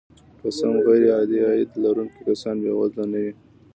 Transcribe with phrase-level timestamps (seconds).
[0.39, 3.31] که څه هم غیرعاید لرونکي کسان بې وزله نه وي